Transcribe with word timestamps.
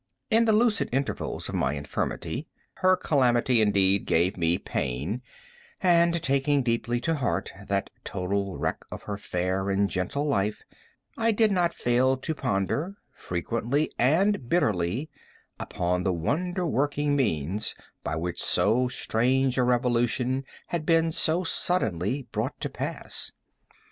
In 0.31 0.45
the 0.45 0.51
lucid 0.51 0.89
intervals 0.91 1.47
of 1.47 1.53
my 1.53 1.73
infirmity, 1.73 2.47
her 2.77 2.97
calamity, 2.97 3.61
indeed, 3.61 4.05
gave 4.07 4.35
me 4.35 4.57
pain, 4.57 5.21
and, 5.79 6.23
taking 6.23 6.63
deeply 6.63 6.99
to 7.01 7.13
heart 7.13 7.51
that 7.67 7.91
total 8.03 8.57
wreck 8.57 8.81
of 8.91 9.03
her 9.03 9.15
fair 9.15 9.69
and 9.69 9.87
gentle 9.87 10.25
life, 10.25 10.63
I 11.19 11.31
did 11.31 11.51
not 11.51 11.75
fail 11.75 12.17
to 12.17 12.33
ponder, 12.33 12.95
frequently 13.13 13.91
and 13.99 14.49
bitterly, 14.49 15.07
upon 15.59 16.01
the 16.01 16.13
wonder 16.13 16.65
working 16.65 17.15
means 17.15 17.75
by 18.03 18.15
which 18.15 18.41
so 18.43 18.87
strange 18.87 19.55
a 19.59 19.63
revolution 19.63 20.45
had 20.69 20.83
been 20.83 21.11
so 21.11 21.43
suddenly 21.43 22.23
brought 22.31 22.59
to 22.61 22.69
pass. 22.71 23.31